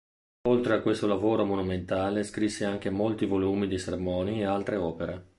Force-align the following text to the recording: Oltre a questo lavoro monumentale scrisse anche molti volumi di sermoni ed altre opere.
Oltre 0.47 0.73
a 0.73 0.81
questo 0.81 1.05
lavoro 1.05 1.45
monumentale 1.45 2.23
scrisse 2.23 2.65
anche 2.65 2.89
molti 2.89 3.27
volumi 3.27 3.67
di 3.67 3.77
sermoni 3.77 4.41
ed 4.41 4.47
altre 4.47 4.77
opere. 4.77 5.29